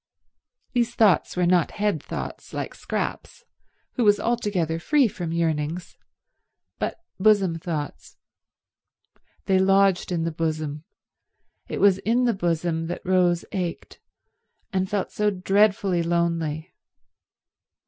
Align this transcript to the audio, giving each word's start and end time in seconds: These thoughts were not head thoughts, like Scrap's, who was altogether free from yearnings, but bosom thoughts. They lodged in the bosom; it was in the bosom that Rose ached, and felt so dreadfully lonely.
These 0.73 0.95
thoughts 0.95 1.37
were 1.37 1.45
not 1.45 1.73
head 1.77 2.01
thoughts, 2.01 2.55
like 2.55 2.73
Scrap's, 2.73 3.43
who 3.97 4.03
was 4.03 4.19
altogether 4.19 4.79
free 4.79 5.07
from 5.07 5.31
yearnings, 5.31 5.95
but 6.79 7.01
bosom 7.19 7.59
thoughts. 7.59 8.17
They 9.45 9.59
lodged 9.59 10.11
in 10.11 10.23
the 10.23 10.31
bosom; 10.31 10.85
it 11.67 11.79
was 11.79 11.99
in 11.99 12.23
the 12.23 12.33
bosom 12.33 12.87
that 12.87 13.05
Rose 13.05 13.45
ached, 13.51 13.99
and 14.73 14.89
felt 14.89 15.11
so 15.11 15.29
dreadfully 15.29 16.01
lonely. 16.01 16.73